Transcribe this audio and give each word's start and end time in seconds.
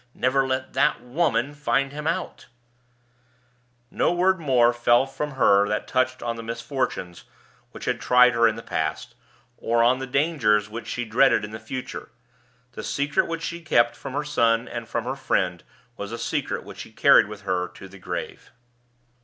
Never 0.15 0.47
let 0.47 0.73
that 0.73 0.99
Woman 1.01 1.53
find 1.53 1.91
him 1.91 2.05
out_!" 2.05 2.45
No 3.91 4.11
word 4.11 4.39
more 4.39 4.73
fell 4.73 5.05
from 5.05 5.33
her 5.33 5.67
that 5.67 5.87
touched 5.87 6.23
on 6.23 6.37
the 6.37 6.41
misfortunes 6.41 7.25
which 7.71 7.85
had 7.85 8.01
tried 8.01 8.33
her 8.33 8.47
in 8.47 8.55
the 8.55 8.63
past, 8.63 9.13
or 9.57 9.83
on 9.83 9.99
the 9.99 10.07
dangers 10.07 10.71
which 10.71 10.87
she 10.87 11.05
dreaded 11.05 11.45
in 11.45 11.51
the 11.51 11.59
future. 11.59 12.09
The 12.71 12.81
secret 12.83 13.27
which 13.27 13.43
she 13.43 13.59
had 13.59 13.67
kept 13.67 13.95
from 13.95 14.13
her 14.13 14.23
son 14.25 14.67
and 14.67 14.87
from 14.87 15.03
her 15.03 15.15
friend 15.15 15.63
was 15.97 16.11
a 16.11 16.17
secret 16.17 16.63
which 16.63 16.79
she 16.79 16.91
carried 16.91 17.27
with 17.27 17.41
her 17.41 17.67
to 17.67 17.87
the 17.87 17.99
grave. 17.99 18.51